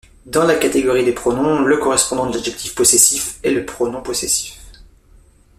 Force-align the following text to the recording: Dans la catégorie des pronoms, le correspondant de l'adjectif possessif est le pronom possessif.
Dans 0.25 0.45
la 0.45 0.55
catégorie 0.55 1.05
des 1.05 1.11
pronoms, 1.11 1.61
le 1.63 1.77
correspondant 1.77 2.25
de 2.27 2.33
l'adjectif 2.35 2.73
possessif 2.73 3.37
est 3.43 3.51
le 3.51 3.67
pronom 3.67 4.01
possessif. 4.01 4.59